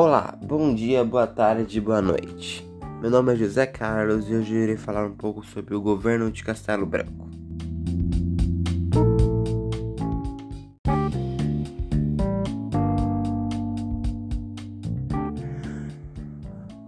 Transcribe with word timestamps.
Olá, 0.00 0.32
bom 0.40 0.72
dia, 0.72 1.02
boa 1.02 1.26
tarde, 1.26 1.80
boa 1.80 2.00
noite. 2.00 2.64
Meu 3.02 3.10
nome 3.10 3.32
é 3.32 3.36
José 3.36 3.66
Carlos 3.66 4.30
e 4.30 4.34
hoje 4.36 4.54
irei 4.54 4.76
falar 4.76 5.04
um 5.04 5.12
pouco 5.12 5.44
sobre 5.44 5.74
o 5.74 5.80
governo 5.80 6.30
de 6.30 6.44
Castelo 6.44 6.86
Branco. 6.86 7.28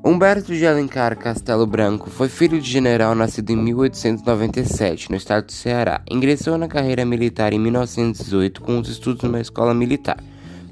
Humberto 0.04 0.54
de 0.54 0.64
Alencar 0.64 1.18
Castelo 1.18 1.66
Branco 1.66 2.08
foi 2.08 2.28
filho 2.28 2.60
de 2.60 2.70
general 2.70 3.16
nascido 3.16 3.50
em 3.50 3.56
1897, 3.56 5.10
no 5.10 5.16
estado 5.16 5.46
do 5.46 5.52
Ceará. 5.52 6.00
Ingressou 6.08 6.56
na 6.56 6.68
carreira 6.68 7.04
militar 7.04 7.52
em 7.52 7.58
1918 7.58 8.60
com 8.60 8.78
os 8.78 8.88
estudos 8.88 9.24
numa 9.24 9.40
escola 9.40 9.74
militar. 9.74 10.22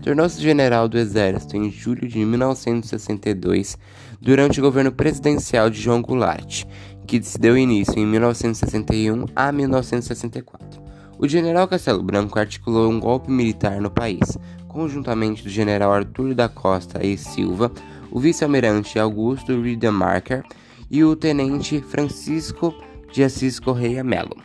Tornou-se 0.02 0.40
general 0.40 0.88
do 0.88 0.98
Exército 0.98 1.56
em 1.56 1.70
julho 1.70 2.06
de 2.08 2.18
1962, 2.24 3.76
durante 4.20 4.60
o 4.60 4.62
governo 4.62 4.92
presidencial 4.92 5.68
de 5.70 5.80
João 5.80 6.02
Goulart, 6.02 6.64
que 7.06 7.22
se 7.22 7.38
deu 7.38 7.56
início 7.56 7.98
em 7.98 8.06
1961 8.06 9.26
a 9.34 9.50
1964. 9.50 10.82
O 11.18 11.26
general 11.26 11.66
Castelo 11.66 12.02
Branco 12.02 12.38
articulou 12.38 12.90
um 12.90 13.00
golpe 13.00 13.30
militar 13.30 13.80
no 13.80 13.90
país, 13.90 14.38
conjuntamente 14.68 15.42
do 15.42 15.48
general 15.48 15.92
Arthur 15.92 16.34
da 16.34 16.48
Costa 16.48 17.04
e 17.04 17.18
Silva, 17.18 17.72
o 18.10 18.20
vice-almirante 18.20 18.98
Augusto 18.98 19.60
Riedemarker 19.60 20.44
e 20.90 21.02
o 21.02 21.16
tenente 21.16 21.80
Francisco 21.80 22.74
de 23.12 23.24
Assis 23.24 23.58
Correia 23.58 24.04
Melo. 24.04 24.36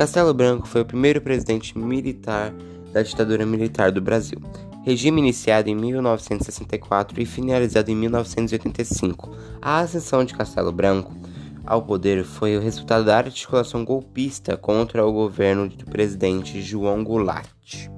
Castelo 0.00 0.32
Branco 0.32 0.66
foi 0.66 0.80
o 0.80 0.86
primeiro 0.86 1.20
presidente 1.20 1.76
militar 1.76 2.54
da 2.90 3.02
ditadura 3.02 3.44
militar 3.44 3.92
do 3.92 4.00
Brasil, 4.00 4.38
regime 4.82 5.20
iniciado 5.20 5.68
em 5.68 5.74
1964 5.74 7.20
e 7.20 7.26
finalizado 7.26 7.90
em 7.90 7.94
1985. 7.94 9.36
A 9.60 9.80
ascensão 9.80 10.24
de 10.24 10.32
Castelo 10.32 10.72
Branco 10.72 11.14
ao 11.66 11.82
poder 11.82 12.24
foi 12.24 12.56
o 12.56 12.62
resultado 12.62 13.04
da 13.04 13.18
articulação 13.18 13.84
golpista 13.84 14.56
contra 14.56 15.06
o 15.06 15.12
governo 15.12 15.68
do 15.68 15.84
presidente 15.84 16.62
João 16.62 17.04
Goulart. 17.04 17.90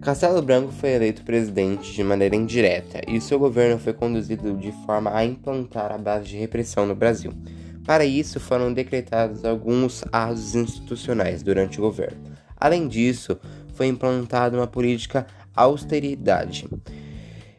Castelo 0.00 0.40
Branco 0.40 0.72
foi 0.72 0.92
eleito 0.92 1.22
presidente 1.22 1.92
de 1.92 2.02
maneira 2.02 2.34
indireta 2.34 3.02
e 3.06 3.20
seu 3.20 3.38
governo 3.38 3.78
foi 3.78 3.92
conduzido 3.92 4.56
de 4.56 4.72
forma 4.86 5.14
a 5.14 5.22
implantar 5.22 5.92
a 5.92 5.98
base 5.98 6.28
de 6.28 6.38
repressão 6.38 6.86
no 6.86 6.94
Brasil. 6.94 7.34
Para 7.84 8.04
isso, 8.06 8.40
foram 8.40 8.72
decretados 8.72 9.44
alguns 9.44 10.02
atos 10.10 10.54
institucionais 10.54 11.42
durante 11.42 11.78
o 11.78 11.82
governo. 11.82 12.18
Além 12.56 12.88
disso, 12.88 13.38
foi 13.74 13.88
implantada 13.88 14.56
uma 14.56 14.66
política 14.66 15.26
austeridade, 15.54 16.66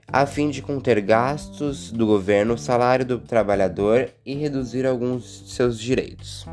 a 0.08 0.26
fim 0.26 0.50
de 0.50 0.64
conter 0.64 1.00
gastos 1.00 1.92
do 1.92 2.08
governo, 2.08 2.58
salário 2.58 3.06
do 3.06 3.20
trabalhador 3.20 4.10
e 4.26 4.34
reduzir 4.34 4.88
alguns 4.88 5.44
de 5.44 5.52
seus 5.52 5.80
direitos. 5.80 6.48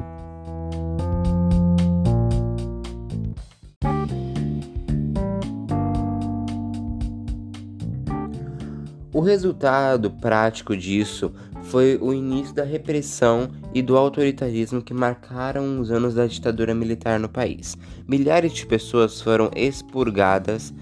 O 9.19 9.21
resultado 9.21 10.13
prático 10.13 10.77
disso 10.77 11.33
foi 11.65 11.99
o 12.01 12.15
início 12.15 12.55
da 12.55 12.63
repressão 12.63 13.51
e 13.75 13.83
do 13.83 13.97
autoritarismo 13.97 14.81
que 14.81 14.95
marcaram 14.95 15.81
os 15.81 15.91
anos 15.91 16.15
da 16.15 16.25
ditadura 16.25 16.73
militar 16.73 17.19
no 17.19 17.29
país. 17.29 17.77
Milhares 18.07 18.53
de 18.53 18.65
pessoas 18.65 19.21
foram 19.21 19.51
expurgadas 19.57 20.73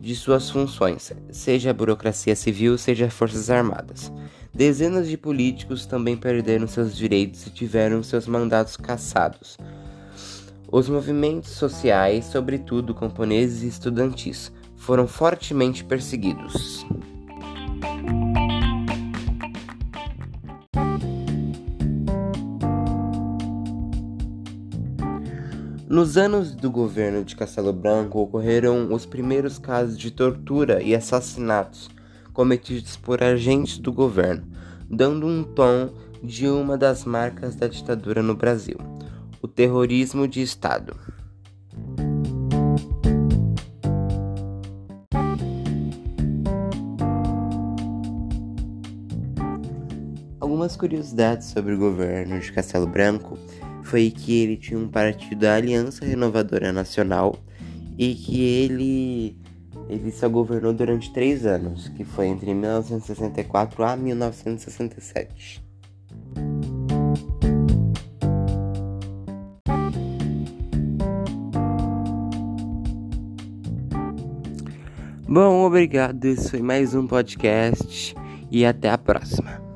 de 0.00 0.16
suas 0.16 0.48
funções, 0.48 1.12
seja 1.30 1.68
a 1.68 1.74
burocracia 1.74 2.34
civil, 2.34 2.78
seja 2.78 3.04
as 3.04 3.12
forças 3.12 3.50
armadas. 3.50 4.10
Dezenas 4.54 5.06
de 5.06 5.18
políticos 5.18 5.84
também 5.84 6.16
perderam 6.16 6.66
seus 6.66 6.96
direitos 6.96 7.46
e 7.46 7.50
tiveram 7.50 8.02
seus 8.02 8.26
mandatos 8.26 8.78
cassados. 8.78 9.58
Os 10.72 10.88
movimentos 10.88 11.50
sociais, 11.50 12.24
sobretudo 12.24 12.94
camponeses 12.94 13.62
e 13.62 13.68
estudantis, 13.68 14.50
foram 14.78 15.06
fortemente 15.06 15.84
perseguidos. 15.84 16.86
Nos 25.90 26.16
anos 26.16 26.54
do 26.54 26.70
governo 26.70 27.24
de 27.24 27.34
Castelo 27.34 27.72
Branco 27.72 28.20
ocorreram 28.20 28.94
os 28.94 29.04
primeiros 29.04 29.58
casos 29.58 29.98
de 29.98 30.12
tortura 30.12 30.80
e 30.80 30.94
assassinatos 30.94 31.90
cometidos 32.32 32.96
por 32.96 33.20
agentes 33.24 33.76
do 33.76 33.92
governo, 33.92 34.46
dando 34.88 35.26
um 35.26 35.42
tom 35.42 35.92
de 36.22 36.46
uma 36.46 36.78
das 36.78 37.04
marcas 37.04 37.56
da 37.56 37.66
ditadura 37.66 38.22
no 38.22 38.36
Brasil: 38.36 38.76
o 39.42 39.48
terrorismo 39.48 40.28
de 40.28 40.40
Estado. 40.40 40.94
Algumas 50.38 50.76
curiosidades 50.76 51.48
sobre 51.48 51.74
o 51.74 51.78
governo 51.78 52.38
de 52.38 52.52
Castelo 52.52 52.86
Branco 52.86 53.36
foi 53.90 54.08
que 54.08 54.40
ele 54.40 54.56
tinha 54.56 54.78
um 54.78 54.86
partido 54.86 55.40
da 55.40 55.56
Aliança 55.56 56.04
Renovadora 56.04 56.72
Nacional 56.72 57.36
e 57.98 58.14
que 58.14 58.40
ele 58.40 59.36
ele 59.88 60.12
só 60.12 60.28
governou 60.28 60.72
durante 60.72 61.12
três 61.12 61.44
anos, 61.44 61.88
que 61.88 62.04
foi 62.04 62.28
entre 62.28 62.54
1964 62.54 63.82
a 63.82 63.96
1967. 63.96 65.60
Bom, 75.28 75.66
obrigado. 75.66 76.24
Esse 76.24 76.50
foi 76.50 76.62
mais 76.62 76.94
um 76.94 77.08
podcast 77.08 78.14
e 78.52 78.64
até 78.64 78.88
a 78.90 78.98
próxima. 78.98 79.69